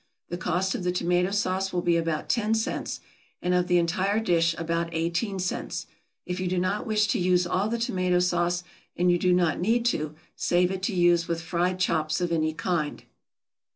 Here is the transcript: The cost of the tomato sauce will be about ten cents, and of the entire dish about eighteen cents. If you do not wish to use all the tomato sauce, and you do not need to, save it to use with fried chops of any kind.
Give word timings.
The 0.29 0.37
cost 0.39 0.73
of 0.73 0.83
the 0.83 0.91
tomato 0.91 1.29
sauce 1.29 1.71
will 1.71 1.83
be 1.83 1.95
about 1.95 2.27
ten 2.27 2.55
cents, 2.55 3.01
and 3.39 3.53
of 3.53 3.67
the 3.67 3.77
entire 3.77 4.19
dish 4.19 4.55
about 4.57 4.89
eighteen 4.93 5.37
cents. 5.37 5.85
If 6.25 6.39
you 6.39 6.47
do 6.47 6.57
not 6.57 6.87
wish 6.87 7.05
to 7.09 7.19
use 7.19 7.45
all 7.45 7.69
the 7.69 7.77
tomato 7.77 8.17
sauce, 8.17 8.63
and 8.97 9.11
you 9.11 9.19
do 9.19 9.31
not 9.31 9.59
need 9.61 9.85
to, 9.93 10.15
save 10.35 10.71
it 10.71 10.81
to 10.89 10.95
use 10.95 11.27
with 11.27 11.39
fried 11.43 11.77
chops 11.79 12.19
of 12.19 12.31
any 12.31 12.51
kind. 12.55 13.03